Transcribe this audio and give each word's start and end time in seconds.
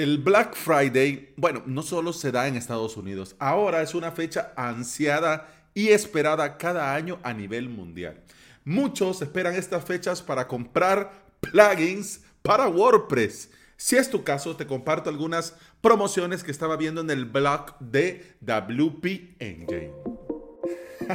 El 0.00 0.16
Black 0.16 0.54
Friday, 0.54 1.34
bueno, 1.36 1.62
no 1.66 1.82
solo 1.82 2.14
se 2.14 2.32
da 2.32 2.48
en 2.48 2.56
Estados 2.56 2.96
Unidos, 2.96 3.36
ahora 3.38 3.82
es 3.82 3.94
una 3.94 4.10
fecha 4.12 4.54
ansiada 4.56 5.52
y 5.74 5.88
esperada 5.88 6.56
cada 6.56 6.94
año 6.94 7.18
a 7.22 7.34
nivel 7.34 7.68
mundial. 7.68 8.18
Muchos 8.64 9.20
esperan 9.20 9.56
estas 9.56 9.84
fechas 9.84 10.22
para 10.22 10.48
comprar 10.48 11.12
plugins 11.40 12.22
para 12.40 12.66
WordPress. 12.66 13.50
Si 13.76 13.96
es 13.96 14.08
tu 14.08 14.24
caso, 14.24 14.56
te 14.56 14.66
comparto 14.66 15.10
algunas 15.10 15.54
promociones 15.82 16.42
que 16.44 16.50
estaba 16.50 16.78
viendo 16.78 17.02
en 17.02 17.10
el 17.10 17.26
blog 17.26 17.78
de 17.78 18.36
WP 18.40 19.36
Engine. 19.38 19.92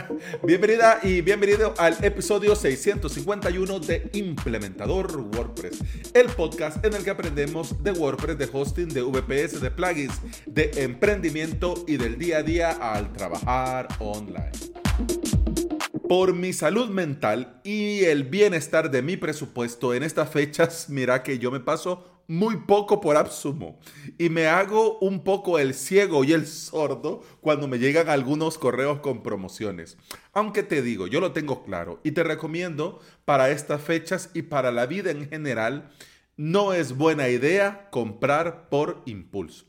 Bienvenida 0.44 1.00
y 1.04 1.22
bienvenido 1.22 1.74
al 1.78 2.04
episodio 2.04 2.56
651 2.56 3.80
de 3.80 4.10
Implementador 4.14 5.16
WordPress, 5.18 5.80
el 6.14 6.28
podcast 6.28 6.84
en 6.84 6.94
el 6.94 7.04
que 7.04 7.10
aprendemos 7.10 7.84
de 7.84 7.92
WordPress, 7.92 8.38
de 8.38 8.50
hosting, 8.52 8.90
de 8.90 9.02
VPS, 9.02 9.62
de 9.62 9.72
plugins, 9.72 10.20
de 10.46 10.72
emprendimiento 10.78 11.76
y 11.88 11.98
del 11.98 12.18
día 12.18 12.38
a 12.38 12.44
día 12.44 12.72
al 12.72 13.12
trabajar 13.14 13.88
online. 14.00 14.52
Por 16.08 16.34
mi 16.34 16.54
salud 16.54 16.90
mental 16.90 17.60
y 17.64 18.04
el 18.06 18.24
bienestar 18.24 18.92
de 18.92 19.02
mi 19.02 19.18
presupuesto 19.18 19.94
en 19.94 20.04
estas 20.04 20.30
fechas, 20.30 20.88
mira 20.90 21.24
que 21.24 21.40
yo 21.40 21.52
me 21.52 21.60
paso 21.60 22.15
muy 22.28 22.58
poco 22.58 23.02
por 23.02 23.18
absumo 23.18 23.80
y 24.18 24.30
me 24.30 24.48
hago 24.48 25.00
un 25.00 25.24
poco 25.24 25.60
el 25.60 25.74
ciego 25.74 26.24
y 26.24 26.34
el 26.34 26.48
sordo 26.48 27.24
cuando 27.42 27.68
me 27.68 27.80
llegan 27.80 28.10
algunos 28.10 28.58
correos 28.58 29.00
con 29.00 29.22
promociones. 29.24 29.98
Aunque 30.34 30.64
te 30.64 30.82
digo, 30.82 31.08
yo 31.08 31.20
lo 31.20 31.32
tengo 31.32 31.64
claro 31.64 32.00
y 32.04 32.12
te 32.12 32.24
recomiendo 32.24 33.00
para 33.26 33.50
estas 33.50 33.82
fechas 33.82 34.32
y 34.34 34.44
para 34.44 34.72
la 34.72 34.86
vida 34.86 35.12
en 35.12 35.30
general, 35.30 35.92
no 36.38 36.74
es 36.74 36.98
buena 36.98 37.30
idea 37.30 37.90
comprar 37.92 38.70
por 38.70 39.02
impulso. 39.06 39.66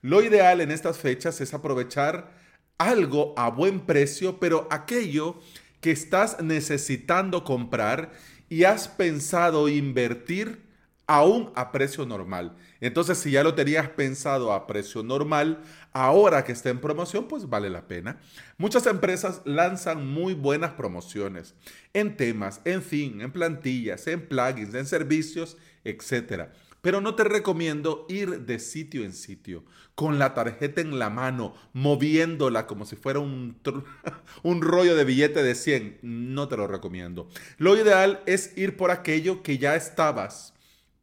Lo 0.00 0.22
ideal 0.22 0.60
en 0.60 0.70
estas 0.70 0.98
fechas 0.98 1.40
es 1.40 1.54
aprovechar 1.54 2.32
algo 2.78 3.34
a 3.36 3.50
buen 3.50 3.80
precio, 3.80 4.38
pero 4.38 4.68
aquello 4.70 5.40
que 5.80 5.90
estás 5.90 6.42
necesitando 6.42 7.44
comprar 7.44 8.12
y 8.48 8.64
has 8.64 8.88
pensado 8.88 9.68
invertir 9.68 10.62
aún 11.06 11.50
a 11.54 11.72
precio 11.72 12.06
normal. 12.06 12.56
Entonces, 12.80 13.18
si 13.18 13.30
ya 13.30 13.42
lo 13.42 13.54
tenías 13.54 13.88
pensado 13.90 14.52
a 14.52 14.66
precio 14.66 15.02
normal, 15.02 15.62
ahora 15.92 16.44
que 16.44 16.52
está 16.52 16.70
en 16.70 16.80
promoción, 16.80 17.28
pues 17.28 17.48
vale 17.48 17.70
la 17.70 17.86
pena. 17.86 18.20
Muchas 18.56 18.86
empresas 18.86 19.42
lanzan 19.44 20.06
muy 20.06 20.34
buenas 20.34 20.72
promociones 20.72 21.54
en 21.92 22.16
temas, 22.16 22.60
en 22.64 22.82
fin, 22.82 23.20
en 23.20 23.32
plantillas, 23.32 24.06
en 24.06 24.26
plugins, 24.26 24.74
en 24.74 24.86
servicios, 24.86 25.56
etc. 25.84 26.48
Pero 26.80 27.00
no 27.00 27.14
te 27.14 27.24
recomiendo 27.24 28.06
ir 28.08 28.40
de 28.40 28.58
sitio 28.58 29.04
en 29.04 29.12
sitio, 29.12 29.64
con 29.94 30.18
la 30.18 30.34
tarjeta 30.34 30.80
en 30.80 30.98
la 30.98 31.08
mano, 31.10 31.54
moviéndola 31.72 32.66
como 32.66 32.84
si 32.84 32.96
fuera 32.96 33.20
un, 33.20 33.56
rollo 34.60 34.96
de 34.96 35.04
billete 35.04 35.42
de 35.42 35.54
100. 35.54 36.00
No 36.02 36.48
te 36.48 36.56
lo 36.56 36.66
recomiendo. 36.66 37.28
Lo 37.58 37.76
ideal 37.76 38.22
es 38.26 38.56
ir 38.56 38.76
por 38.76 38.90
aquello 38.90 39.42
que 39.42 39.58
ya 39.58 39.76
estabas 39.76 40.53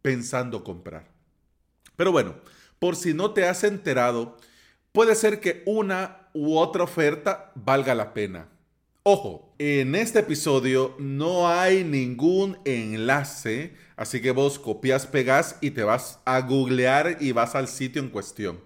pensando 0.01 0.63
comprar. 0.63 1.07
Pero 1.95 2.11
bueno, 2.11 2.35
por 2.79 2.95
si 2.95 3.13
no 3.13 3.31
te 3.31 3.47
has 3.47 3.63
enterado, 3.63 4.37
puede 4.91 5.15
ser 5.15 5.39
que 5.39 5.63
una 5.65 6.29
u 6.33 6.57
otra 6.57 6.83
oferta 6.83 7.51
valga 7.55 7.95
la 7.95 8.13
pena. 8.13 8.49
Ojo, 9.03 9.55
en 9.57 9.95
este 9.95 10.19
episodio 10.19 10.95
no 10.99 11.49
hay 11.49 11.83
ningún 11.83 12.59
enlace, 12.65 13.73
así 13.95 14.21
que 14.21 14.29
vos 14.29 14.59
copias, 14.59 15.07
pegas 15.07 15.57
y 15.59 15.71
te 15.71 15.83
vas 15.83 16.19
a 16.23 16.39
googlear 16.41 17.17
y 17.19 17.31
vas 17.31 17.55
al 17.55 17.67
sitio 17.67 18.01
en 18.01 18.09
cuestión. 18.09 18.59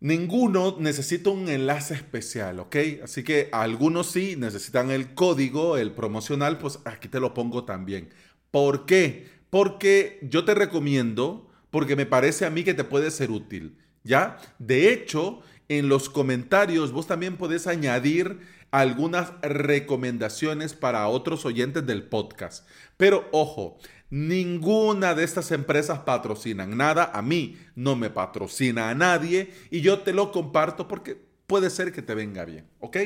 Ninguno 0.00 0.76
necesita 0.78 1.30
un 1.30 1.48
enlace 1.48 1.94
especial, 1.94 2.60
¿ok? 2.60 2.76
Así 3.04 3.24
que 3.24 3.48
algunos 3.52 4.10
sí 4.10 4.36
necesitan 4.36 4.90
el 4.90 5.14
código, 5.14 5.76
el 5.76 5.92
promocional, 5.92 6.58
pues 6.58 6.78
aquí 6.84 7.08
te 7.08 7.20
lo 7.20 7.34
pongo 7.34 7.64
también. 7.64 8.10
¿Por 8.50 8.86
qué? 8.86 9.35
Porque 9.56 10.18
yo 10.20 10.44
te 10.44 10.54
recomiendo, 10.54 11.48
porque 11.70 11.96
me 11.96 12.04
parece 12.04 12.44
a 12.44 12.50
mí 12.50 12.62
que 12.62 12.74
te 12.74 12.84
puede 12.84 13.10
ser 13.10 13.30
útil, 13.30 13.78
¿ya? 14.04 14.36
De 14.58 14.92
hecho, 14.92 15.40
en 15.70 15.88
los 15.88 16.10
comentarios 16.10 16.92
vos 16.92 17.06
también 17.06 17.38
podés 17.38 17.66
añadir 17.66 18.38
algunas 18.70 19.32
recomendaciones 19.40 20.74
para 20.74 21.08
otros 21.08 21.46
oyentes 21.46 21.86
del 21.86 22.02
podcast. 22.02 22.68
Pero 22.98 23.30
ojo, 23.32 23.78
ninguna 24.10 25.14
de 25.14 25.24
estas 25.24 25.50
empresas 25.50 26.00
patrocinan 26.00 26.76
nada, 26.76 27.10
a 27.14 27.22
mí 27.22 27.56
no 27.74 27.96
me 27.96 28.10
patrocina 28.10 28.90
a 28.90 28.94
nadie 28.94 29.54
y 29.70 29.80
yo 29.80 30.00
te 30.00 30.12
lo 30.12 30.32
comparto 30.32 30.86
porque 30.86 31.16
puede 31.46 31.70
ser 31.70 31.92
que 31.92 32.02
te 32.02 32.14
venga 32.14 32.44
bien, 32.44 32.66
¿ok? 32.80 32.98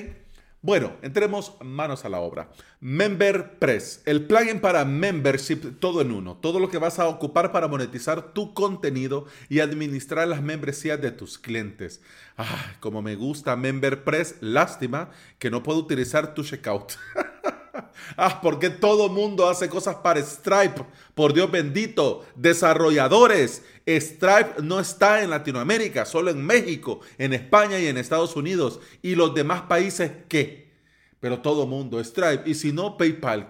Bueno, 0.62 0.92
entremos 1.00 1.54
manos 1.62 2.04
a 2.04 2.10
la 2.10 2.20
obra. 2.20 2.50
MemberPress, 2.80 4.02
el 4.04 4.26
plugin 4.26 4.60
para 4.60 4.84
membership 4.84 5.78
todo 5.80 6.02
en 6.02 6.12
uno, 6.12 6.36
todo 6.36 6.60
lo 6.60 6.68
que 6.68 6.76
vas 6.76 6.98
a 6.98 7.08
ocupar 7.08 7.50
para 7.50 7.66
monetizar 7.66 8.34
tu 8.34 8.52
contenido 8.52 9.24
y 9.48 9.60
administrar 9.60 10.28
las 10.28 10.42
membresías 10.42 11.00
de 11.00 11.12
tus 11.12 11.38
clientes. 11.38 12.02
Ah, 12.36 12.74
como 12.80 13.00
me 13.00 13.16
gusta 13.16 13.56
MemberPress, 13.56 14.36
lástima 14.40 15.08
que 15.38 15.50
no 15.50 15.62
puedo 15.62 15.78
utilizar 15.78 16.34
tu 16.34 16.44
checkout. 16.44 16.92
ah, 18.16 18.40
porque 18.40 18.70
todo 18.70 19.08
mundo 19.08 19.48
hace 19.48 19.68
cosas 19.68 19.96
para 19.96 20.20
Stripe. 20.20 20.84
Por 21.14 21.32
Dios 21.32 21.50
bendito, 21.50 22.24
desarrolladores. 22.36 23.62
Stripe 23.86 24.62
no 24.62 24.80
está 24.80 25.22
en 25.22 25.30
Latinoamérica, 25.30 26.04
solo 26.04 26.30
en 26.30 26.44
México, 26.44 27.00
en 27.18 27.32
España 27.32 27.78
y 27.78 27.86
en 27.86 27.98
Estados 27.98 28.36
Unidos. 28.36 28.80
¿Y 29.02 29.14
los 29.14 29.34
demás 29.34 29.62
países 29.62 30.12
qué? 30.28 30.70
Pero 31.20 31.40
todo 31.40 31.66
mundo, 31.66 32.02
Stripe. 32.02 32.48
Y 32.48 32.54
si 32.54 32.72
no, 32.72 32.96
PayPal, 32.96 33.46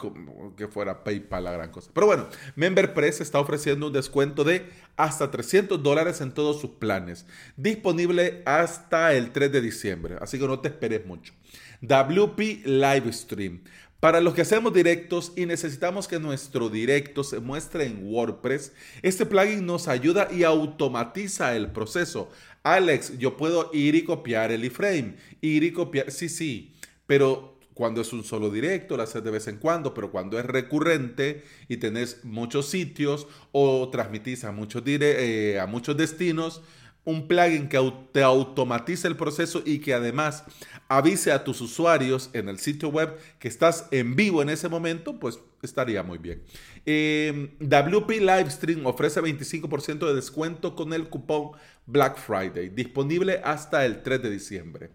que 0.56 0.66
fuera 0.66 1.04
PayPal 1.04 1.44
la 1.44 1.52
gran 1.52 1.70
cosa. 1.70 1.90
Pero 1.94 2.06
bueno, 2.06 2.26
MemberPress 2.56 3.20
está 3.20 3.38
ofreciendo 3.38 3.86
un 3.86 3.92
descuento 3.92 4.42
de 4.42 4.68
hasta 4.96 5.30
300 5.30 5.80
dólares 5.80 6.20
en 6.20 6.32
todos 6.32 6.60
sus 6.60 6.70
planes. 6.70 7.26
Disponible 7.56 8.42
hasta 8.44 9.14
el 9.14 9.30
3 9.30 9.52
de 9.52 9.60
diciembre. 9.60 10.16
Así 10.20 10.38
que 10.38 10.48
no 10.48 10.58
te 10.58 10.68
esperes 10.68 11.06
mucho. 11.06 11.32
WP 11.80 12.66
Livestream. 12.66 13.62
Para 14.00 14.22
los 14.22 14.32
que 14.32 14.40
hacemos 14.40 14.72
directos 14.72 15.32
y 15.36 15.44
necesitamos 15.44 16.08
que 16.08 16.18
nuestro 16.18 16.70
directo 16.70 17.22
se 17.22 17.38
muestre 17.38 17.84
en 17.84 18.00
WordPress, 18.02 18.72
este 19.02 19.26
plugin 19.26 19.66
nos 19.66 19.88
ayuda 19.88 20.28
y 20.32 20.42
automatiza 20.42 21.54
el 21.54 21.70
proceso. 21.70 22.30
Alex, 22.62 23.18
yo 23.18 23.36
puedo 23.36 23.68
ir 23.74 23.94
y 23.94 24.04
copiar 24.04 24.52
el 24.52 24.64
iframe, 24.64 25.16
ir 25.42 25.64
y 25.64 25.72
copiar, 25.72 26.10
sí, 26.10 26.30
sí, 26.30 26.72
pero 27.06 27.58
cuando 27.74 28.00
es 28.00 28.14
un 28.14 28.24
solo 28.24 28.48
directo, 28.48 28.96
lo 28.96 29.02
haces 29.02 29.22
de 29.22 29.30
vez 29.30 29.48
en 29.48 29.58
cuando, 29.58 29.92
pero 29.92 30.10
cuando 30.10 30.38
es 30.38 30.46
recurrente 30.46 31.44
y 31.68 31.76
tenés 31.76 32.24
muchos 32.24 32.70
sitios 32.70 33.26
o 33.52 33.90
transmitís 33.90 34.44
a 34.44 34.52
muchos, 34.52 34.82
eh, 34.86 35.58
a 35.60 35.66
muchos 35.66 35.94
destinos, 35.98 36.62
un 37.04 37.26
plugin 37.26 37.68
que 37.68 37.92
te 38.12 38.22
automatice 38.22 39.08
el 39.08 39.16
proceso 39.16 39.62
y 39.64 39.78
que 39.78 39.94
además 39.94 40.44
avise 40.88 41.32
a 41.32 41.44
tus 41.44 41.60
usuarios 41.60 42.30
en 42.32 42.48
el 42.48 42.58
sitio 42.58 42.88
web 42.88 43.16
que 43.38 43.48
estás 43.48 43.86
en 43.90 44.16
vivo 44.16 44.42
en 44.42 44.50
ese 44.50 44.68
momento, 44.68 45.18
pues 45.18 45.38
estaría 45.62 46.02
muy 46.02 46.18
bien. 46.18 46.42
Eh, 46.86 47.56
WP 47.60 48.10
Livestream 48.20 48.86
ofrece 48.86 49.20
25% 49.20 50.06
de 50.06 50.14
descuento 50.14 50.74
con 50.74 50.92
el 50.92 51.08
cupón 51.08 51.52
Black 51.86 52.18
Friday, 52.18 52.68
disponible 52.68 53.40
hasta 53.44 53.84
el 53.84 54.02
3 54.02 54.22
de 54.22 54.30
diciembre. 54.30 54.90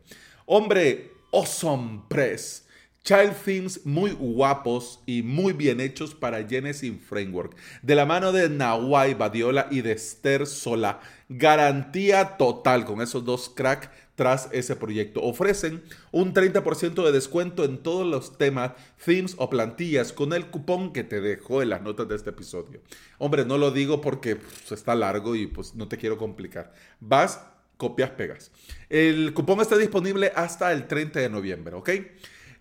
Hombre, 0.46 1.12
Awesome 1.32 2.04
Press 2.08 2.65
Child 3.06 3.36
themes 3.46 3.86
muy 3.86 4.14
guapos 4.14 5.00
y 5.06 5.22
muy 5.22 5.54
bien 5.54 5.80
hechos 5.80 6.16
para 6.16 6.44
Genesis 6.44 6.92
Framework. 7.08 7.56
De 7.84 7.94
la 7.94 8.08
mano 8.08 8.32
de 8.32 8.50
Nawai 8.50 9.14
Badiola 9.14 9.68
y 9.70 9.82
de 9.82 9.92
Esther 9.92 10.48
Sola. 10.48 11.02
Garantía 11.30 12.36
total 12.38 12.84
con 12.84 13.02
esos 13.02 13.24
dos 13.24 13.50
cracks 13.50 13.90
tras 14.16 14.50
ese 14.52 14.76
proyecto. 14.76 15.22
Ofrecen 15.22 15.84
un 16.12 16.34
30% 16.34 17.06
de 17.06 17.12
descuento 17.12 17.64
en 17.64 17.78
todos 17.78 18.08
los 18.08 18.40
temas, 18.40 18.72
themes 19.06 19.36
o 19.38 19.52
plantillas 19.52 20.12
con 20.12 20.34
el 20.34 20.48
cupón 20.48 20.92
que 20.92 21.04
te 21.04 21.22
dejo 21.22 21.62
en 21.62 21.70
las 21.70 21.84
notas 21.84 22.08
de 22.08 22.16
este 22.16 22.32
episodio. 22.32 22.82
Hombre, 23.20 23.46
no 23.46 23.60
lo 23.60 23.70
digo 23.70 24.02
porque 24.02 24.38
pues, 24.38 24.72
está 24.72 24.96
largo 24.96 25.36
y 25.36 25.46
pues 25.46 25.76
no 25.76 25.88
te 25.88 25.98
quiero 25.98 26.18
complicar. 26.18 26.74
Vas, 27.00 27.40
copias, 27.78 28.10
pegas. 28.10 28.50
El 28.90 29.32
cupón 29.36 29.62
está 29.62 29.78
disponible 29.78 30.32
hasta 30.36 30.72
el 30.74 30.88
30 30.88 31.20
de 31.20 31.30
noviembre, 31.30 31.76
¿ok? 31.76 31.90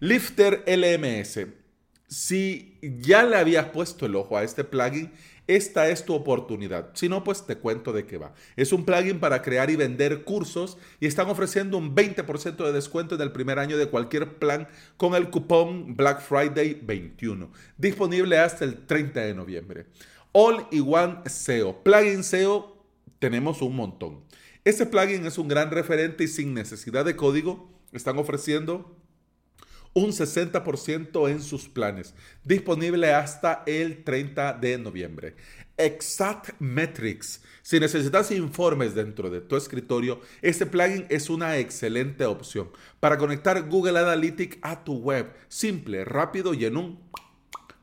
Lifter 0.04 0.62
LMS. 0.66 1.46
Si 2.06 2.78
ya 2.82 3.22
le 3.22 3.36
habías 3.36 3.70
puesto 3.70 4.04
el 4.04 4.16
ojo 4.16 4.36
a 4.36 4.42
este 4.42 4.62
plugin, 4.62 5.10
esta 5.46 5.88
es 5.88 6.04
tu 6.04 6.12
oportunidad. 6.12 6.90
Si 6.92 7.08
no, 7.08 7.24
pues 7.24 7.46
te 7.46 7.56
cuento 7.56 7.90
de 7.94 8.04
qué 8.04 8.18
va. 8.18 8.34
Es 8.54 8.74
un 8.74 8.84
plugin 8.84 9.18
para 9.18 9.40
crear 9.40 9.70
y 9.70 9.76
vender 9.76 10.24
cursos 10.24 10.76
y 11.00 11.06
están 11.06 11.30
ofreciendo 11.30 11.78
un 11.78 11.96
20% 11.96 12.66
de 12.66 12.72
descuento 12.72 13.14
en 13.14 13.22
el 13.22 13.32
primer 13.32 13.58
año 13.58 13.78
de 13.78 13.88
cualquier 13.88 14.38
plan 14.38 14.68
con 14.98 15.14
el 15.14 15.30
cupón 15.30 15.96
Black 15.96 16.20
Friday 16.20 16.82
21, 16.82 17.50
disponible 17.78 18.36
hasta 18.36 18.66
el 18.66 18.84
30 18.84 19.20
de 19.20 19.34
noviembre. 19.34 19.86
All 20.32 20.66
in 20.70 20.84
One 20.86 21.20
SEO, 21.24 21.82
plugin 21.82 22.24
SEO 22.24 22.76
tenemos 23.20 23.62
un 23.62 23.74
montón. 23.74 24.20
Este 24.66 24.84
plugin 24.84 25.24
es 25.24 25.38
un 25.38 25.48
gran 25.48 25.70
referente 25.70 26.24
y 26.24 26.28
sin 26.28 26.52
necesidad 26.52 27.06
de 27.06 27.16
código 27.16 27.70
están 27.94 28.18
ofreciendo 28.18 28.98
un 29.94 30.10
60% 30.10 31.30
en 31.30 31.40
sus 31.40 31.68
planes, 31.68 32.14
disponible 32.44 33.14
hasta 33.14 33.62
el 33.66 34.04
30 34.04 34.54
de 34.54 34.76
noviembre. 34.76 35.36
Exact 35.76 36.50
Metrics. 36.60 37.42
Si 37.62 37.80
necesitas 37.80 38.30
informes 38.30 38.94
dentro 38.94 39.30
de 39.30 39.40
tu 39.40 39.56
escritorio, 39.56 40.20
este 40.42 40.66
plugin 40.66 41.06
es 41.08 41.30
una 41.30 41.58
excelente 41.58 42.26
opción 42.26 42.70
para 43.00 43.18
conectar 43.18 43.68
Google 43.68 43.98
Analytics 43.98 44.58
a 44.62 44.84
tu 44.84 44.98
web. 44.98 45.32
Simple, 45.48 46.04
rápido 46.04 46.54
y 46.54 46.64
en 46.64 46.76
un 46.76 47.00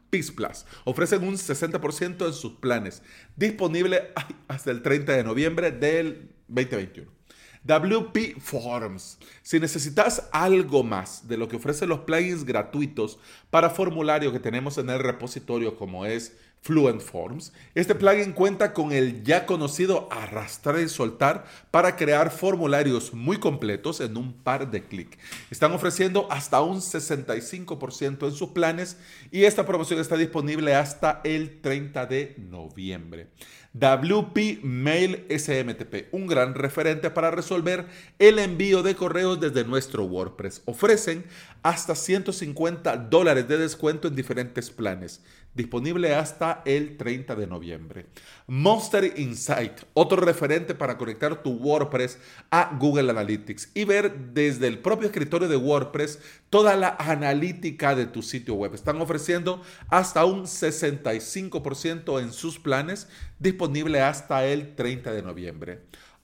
PIS 0.09 0.31
Plus. 0.31 0.65
Ofrecen 0.83 1.23
un 1.23 1.35
60% 1.35 2.27
en 2.27 2.33
sus 2.33 2.53
planes, 2.53 3.01
disponible 3.35 4.11
hasta 4.47 4.71
el 4.71 4.81
30 4.81 5.13
de 5.13 5.23
noviembre 5.23 5.71
del 5.71 6.29
2021. 6.47 7.20
WP 7.63 8.39
Forms. 8.39 9.19
Si 9.43 9.59
necesitas 9.59 10.27
algo 10.31 10.83
más 10.83 11.27
de 11.27 11.37
lo 11.37 11.47
que 11.47 11.57
ofrecen 11.57 11.89
los 11.89 11.99
plugins 11.99 12.43
gratuitos 12.43 13.19
para 13.51 13.69
formulario 13.69 14.31
que 14.31 14.39
tenemos 14.39 14.77
en 14.79 14.89
el 14.89 14.99
repositorio 14.99 15.75
como 15.75 16.05
es 16.05 16.35
Fluent 16.63 17.01
Forms, 17.01 17.53
este 17.73 17.95
plugin 17.95 18.33
cuenta 18.33 18.71
con 18.71 18.91
el 18.91 19.23
ya 19.23 19.47
conocido 19.47 20.07
arrastrar 20.11 20.79
y 20.79 20.89
soltar 20.89 21.45
para 21.71 21.95
crear 21.95 22.29
formularios 22.29 23.15
muy 23.15 23.37
completos 23.37 23.99
en 23.99 24.15
un 24.15 24.31
par 24.31 24.69
de 24.69 24.83
clics. 24.83 25.17
Están 25.49 25.71
ofreciendo 25.71 26.31
hasta 26.31 26.61
un 26.61 26.77
65% 26.77 28.27
en 28.27 28.31
sus 28.33 28.49
planes 28.49 28.97
y 29.31 29.45
esta 29.45 29.65
promoción 29.65 29.99
está 29.99 30.17
disponible 30.17 30.75
hasta 30.75 31.21
el 31.23 31.61
30 31.61 32.05
de 32.05 32.35
noviembre. 32.37 33.29
WP 33.73 34.63
Mail 34.63 35.25
SMTP, 35.29 36.13
un 36.13 36.27
gran 36.27 36.55
referente 36.55 37.09
para 37.09 37.31
resolver 37.31 37.87
el 38.19 38.37
envío 38.37 38.83
de 38.83 38.95
correos 38.95 39.39
desde 39.39 39.63
nuestro 39.63 40.03
WordPress. 40.03 40.61
Ofrecen 40.65 41.23
hasta 41.63 41.95
150 41.95 42.97
dólares 42.97 43.47
de 43.47 43.57
descuento 43.57 44.09
en 44.09 44.15
diferentes 44.15 44.69
planes, 44.69 45.21
disponible 45.53 46.15
hasta 46.15 46.61
el 46.65 46.97
30 46.97 47.35
de 47.35 47.47
noviembre. 47.47 48.05
Monster 48.47 49.13
Insight, 49.17 49.81
otro 49.93 50.21
referente 50.21 50.75
para 50.75 50.97
conectar 50.97 51.43
tu 51.43 51.51
WordPress 51.51 52.19
a 52.49 52.77
Google 52.79 53.11
Analytics 53.11 53.71
y 53.73 53.83
ver 53.83 54.33
desde 54.33 54.67
el 54.67 54.79
propio 54.79 55.07
escritorio 55.07 55.47
de 55.47 55.57
WordPress 55.57 56.19
toda 56.49 56.75
la 56.75 56.95
analítica 56.99 57.95
de 57.95 58.05
tu 58.05 58.21
sitio 58.21 58.55
web. 58.55 58.73
Están 58.73 59.01
ofreciendo 59.01 59.61
hasta 59.89 60.25
un 60.25 60.43
65% 60.43 62.21
en 62.21 62.33
sus 62.33 62.59
planes, 62.59 63.07
disponible 63.39 64.01
hasta 64.01 64.45
el 64.45 64.75
30 64.75 65.11
de 65.11 65.21
noviembre. 65.21 65.81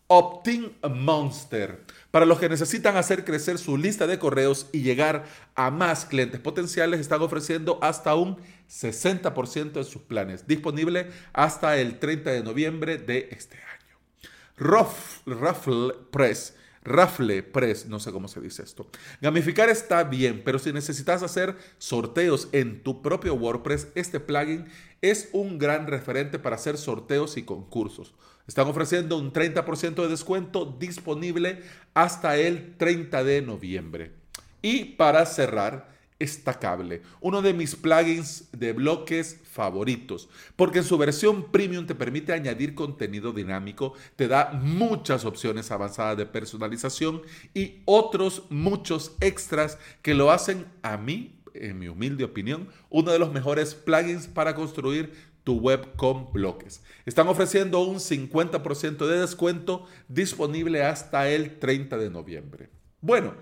Optin 0.10 0.74
Monster. 0.90 1.84
Para 2.12 2.26
los 2.26 2.40
que 2.40 2.48
necesitan 2.48 2.96
hacer 2.96 3.26
crecer 3.26 3.58
su 3.58 3.78
lista 3.78 4.08
de 4.08 4.18
correos 4.18 4.68
y 4.72 4.82
llegar 4.82 5.26
a 5.56 5.70
más 5.70 6.06
clientes 6.06 6.40
potenciales, 6.40 7.02
están 7.02 7.22
ofreciendo 7.22 7.78
hasta 7.82 8.16
un 8.16 8.38
60% 8.70 9.74
de 9.74 9.84
sus 9.84 10.02
planes, 10.04 10.48
disponible 10.48 11.12
hasta 11.34 11.78
el 11.78 12.00
30 12.00 12.32
de 12.32 12.44
noviembre 12.44 12.98
de 12.98 13.28
este 13.32 13.58
año. 13.58 13.98
Ruffle 15.26 15.94
Press. 16.10 16.56
Raffle 16.84 17.44
Press, 17.44 17.86
no 17.86 18.00
sé 18.00 18.14
cómo 18.14 18.30
se 18.30 18.40
dice 18.40 18.64
esto. 18.64 18.88
Gamificar 19.20 19.70
está 19.70 20.06
bien, 20.06 20.42
pero 20.46 20.58
si 20.58 20.72
necesitas 20.72 21.22
hacer 21.22 21.58
sorteos 21.80 22.48
en 22.54 22.82
tu 22.82 23.02
propio 23.02 23.34
WordPress, 23.34 23.90
este 23.94 24.22
plugin 24.22 24.70
es 25.02 25.28
un 25.34 25.58
gran 25.58 25.86
referente 25.86 26.40
para 26.40 26.56
hacer 26.56 26.78
sorteos 26.78 27.36
y 27.36 27.44
concursos. 27.44 28.14
Están 28.48 28.68
ofreciendo 28.68 29.18
un 29.18 29.34
30% 29.34 29.96
de 29.96 30.08
descuento 30.08 30.66
disponible 30.80 31.62
hasta 31.94 32.38
el 32.38 32.76
30 32.78 33.24
de 33.24 33.42
noviembre. 33.42 34.12
Y 34.62 34.86
para 34.86 35.26
cerrar, 35.26 35.98
Estacable, 36.20 37.04
uno 37.22 37.44
de 37.44 37.54
mis 37.54 37.76
plugins 37.76 38.50
de 38.52 38.74
bloques 38.74 39.40
favoritos, 39.52 40.30
porque 40.56 40.80
en 40.80 40.84
su 40.84 40.98
versión 40.98 41.52
premium 41.52 41.86
te 41.86 41.94
permite 41.94 42.34
añadir 42.34 42.74
contenido 42.74 43.34
dinámico, 43.34 43.94
te 44.16 44.28
da 44.28 44.52
muchas 44.52 45.26
opciones 45.26 45.70
avanzadas 45.70 46.18
de 46.18 46.26
personalización 46.26 47.22
y 47.54 47.84
otros 47.86 48.46
muchos 48.50 49.16
extras 49.22 49.78
que 50.02 50.16
lo 50.16 50.32
hacen 50.32 50.66
a 50.82 50.98
mí, 50.98 51.40
en 51.54 51.78
mi 51.78 51.88
humilde 51.88 52.24
opinión, 52.24 52.68
uno 52.90 53.12
de 53.12 53.20
los 53.20 53.32
mejores 53.32 53.76
plugins 53.76 54.26
para 54.26 54.56
construir 54.56 55.14
tu 55.48 55.62
web 55.62 55.96
con 55.96 56.34
bloques. 56.34 56.82
Están 57.06 57.30
ofreciendo 57.30 57.80
un 57.80 58.00
50% 58.02 59.08
de 59.08 59.20
descuento 59.20 59.86
disponible 60.10 60.84
hasta 60.84 61.30
el 61.30 61.58
30 61.58 61.96
de 61.98 62.10
noviembre. 62.10 62.70
Bueno, 63.00 63.34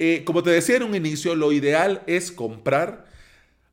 eh, 0.00 0.24
como 0.24 0.42
te 0.42 0.50
decía 0.50 0.78
en 0.78 0.82
un 0.82 0.96
inicio, 0.96 1.36
lo 1.36 1.52
ideal 1.52 2.02
es 2.08 2.32
comprar 2.32 3.04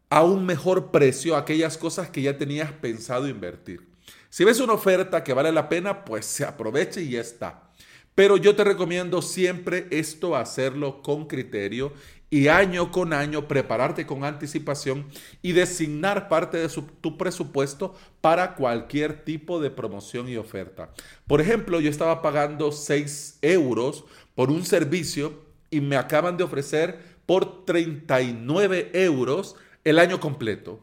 a 0.08 0.24
un 0.24 0.46
mejor 0.46 0.92
precio 0.92 1.36
aquellas 1.36 1.80
cosas 1.80 2.12
que 2.12 2.22
ya 2.22 2.38
tenías 2.38 2.72
pensado 2.74 3.28
invertir. 3.28 3.88
Si 4.30 4.44
ves 4.44 4.60
una 4.60 4.74
oferta 4.74 5.24
que 5.24 5.34
vale 5.34 5.52
la 5.52 5.68
pena, 5.68 6.06
pues 6.06 6.28
se 6.28 6.46
aproveche 6.46 7.02
y 7.02 7.10
ya 7.10 7.22
está. 7.22 7.72
Pero 8.14 8.38
yo 8.38 8.56
te 8.56 8.64
recomiendo 8.64 9.24
siempre 9.24 9.88
esto 9.90 10.36
hacerlo 10.36 11.02
con 11.02 11.26
criterio 11.26 11.92
y 12.30 12.48
año 12.48 12.92
con 12.92 13.14
año 13.14 13.48
prepararte 13.48 14.06
con 14.06 14.24
anticipación 14.24 15.08
y 15.42 15.54
designar 15.54 16.30
parte 16.30 16.58
de 16.58 16.70
tu 17.02 17.18
presupuesto 17.18 17.96
para 18.22 18.56
cualquier 18.56 19.24
tipo 19.24 19.60
de 19.60 19.72
promoción 19.72 20.30
y 20.30 20.38
oferta. 20.38 20.92
Por 21.28 21.42
ejemplo, 21.42 21.80
yo 21.80 21.90
estaba 21.90 22.22
pagando 22.22 22.72
6 22.72 23.40
euros 23.42 24.06
por 24.36 24.52
un 24.52 24.66
servicio 24.66 25.42
y 25.72 25.82
me 25.82 25.96
acaban 25.96 26.38
de 26.38 26.44
ofrecer 26.44 27.00
por 27.26 27.66
39 27.66 28.92
euros 28.94 29.56
el 29.84 30.00
año 30.00 30.20
completo. 30.20 30.80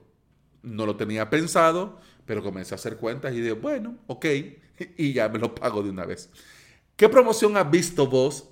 No 0.62 0.86
lo 0.86 0.96
tenía 0.96 1.30
pensado, 1.30 2.00
pero 2.24 2.42
comencé 2.42 2.74
a 2.74 2.76
hacer 2.76 2.96
cuentas 2.96 3.32
y 3.32 3.40
dije, 3.40 3.52
bueno, 3.52 3.96
ok, 4.08 4.26
y 4.96 5.12
ya 5.12 5.28
me 5.28 5.38
lo 5.38 5.54
pago 5.54 5.82
de 5.82 5.90
una 5.90 6.04
vez. 6.04 6.30
¿Qué 6.96 7.08
promoción 7.08 7.56
has 7.56 7.70
visto 7.70 8.06
vos 8.06 8.48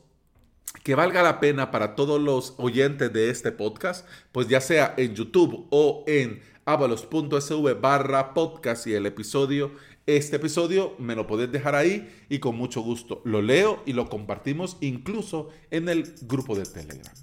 que 0.82 0.94
valga 0.94 1.22
la 1.22 1.40
pena 1.40 1.70
para 1.70 1.94
todos 1.94 2.20
los 2.20 2.54
oyentes 2.58 3.12
de 3.12 3.30
este 3.30 3.52
podcast, 3.52 4.06
pues 4.32 4.48
ya 4.48 4.60
sea 4.60 4.94
en 4.96 5.14
YouTube 5.14 5.66
o 5.70 6.04
en 6.06 6.42
avalos.sv 6.64 7.74
barra 7.80 8.34
podcast 8.34 8.86
y 8.86 8.94
el 8.94 9.06
episodio, 9.06 9.72
este 10.06 10.36
episodio 10.36 10.94
me 10.98 11.14
lo 11.14 11.26
podés 11.26 11.50
dejar 11.50 11.74
ahí 11.74 12.10
y 12.28 12.38
con 12.38 12.56
mucho 12.56 12.82
gusto 12.82 13.22
lo 13.24 13.40
leo 13.40 13.82
y 13.86 13.94
lo 13.94 14.08
compartimos 14.08 14.76
incluso 14.80 15.48
en 15.70 15.88
el 15.88 16.14
grupo 16.22 16.54
de 16.54 16.64
Telegram. 16.64 17.14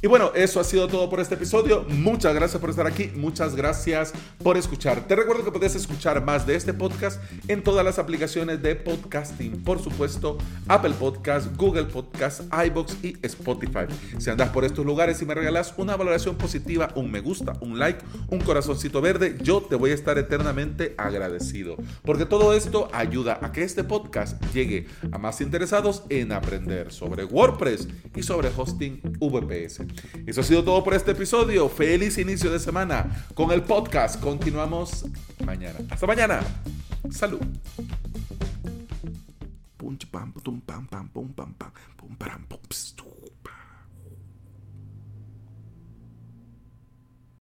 Y 0.00 0.06
bueno, 0.06 0.30
eso 0.36 0.60
ha 0.60 0.64
sido 0.64 0.86
todo 0.86 1.10
por 1.10 1.18
este 1.18 1.34
episodio. 1.34 1.84
Muchas 1.88 2.32
gracias 2.32 2.60
por 2.60 2.70
estar 2.70 2.86
aquí. 2.86 3.10
Muchas 3.16 3.56
gracias 3.56 4.12
por 4.44 4.56
escuchar. 4.56 5.08
Te 5.08 5.16
recuerdo 5.16 5.44
que 5.44 5.50
puedes 5.50 5.74
escuchar 5.74 6.24
más 6.24 6.46
de 6.46 6.54
este 6.54 6.72
podcast 6.72 7.20
en 7.48 7.64
todas 7.64 7.84
las 7.84 7.98
aplicaciones 7.98 8.62
de 8.62 8.76
podcasting. 8.76 9.64
Por 9.64 9.82
supuesto, 9.82 10.38
Apple 10.68 10.94
Podcast, 11.00 11.56
Google 11.56 11.86
Podcast, 11.86 12.42
iBox 12.66 12.96
y 13.02 13.16
Spotify. 13.22 13.86
Si 14.18 14.30
andas 14.30 14.50
por 14.50 14.64
estos 14.64 14.86
lugares 14.86 15.20
y 15.20 15.26
me 15.26 15.34
regalas 15.34 15.74
una 15.76 15.96
valoración 15.96 16.36
positiva, 16.36 16.92
un 16.94 17.10
me 17.10 17.18
gusta, 17.18 17.54
un 17.60 17.80
like, 17.80 17.98
un 18.28 18.38
corazoncito 18.38 19.00
verde, 19.00 19.36
yo 19.42 19.62
te 19.62 19.74
voy 19.74 19.90
a 19.90 19.94
estar 19.94 20.16
eternamente 20.16 20.94
agradecido. 20.96 21.76
Porque 22.04 22.24
todo 22.24 22.54
esto 22.54 22.88
ayuda 22.92 23.40
a 23.42 23.50
que 23.50 23.64
este 23.64 23.82
podcast 23.82 24.40
llegue 24.54 24.86
a 25.10 25.18
más 25.18 25.40
interesados 25.40 26.04
en 26.08 26.30
aprender 26.30 26.92
sobre 26.92 27.24
WordPress 27.24 27.88
y 28.14 28.22
sobre 28.22 28.48
hosting 28.56 29.00
VPS. 29.18 29.87
Eso 30.26 30.40
ha 30.40 30.44
sido 30.44 30.64
todo 30.64 30.82
por 30.84 30.94
este 30.94 31.12
episodio. 31.12 31.68
Feliz 31.68 32.18
inicio 32.18 32.50
de 32.50 32.58
semana 32.58 33.26
con 33.34 33.50
el 33.52 33.62
podcast. 33.62 34.20
Continuamos 34.20 35.06
mañana. 35.44 35.78
Hasta 35.90 36.06
mañana. 36.06 36.40
Salud. 37.10 37.40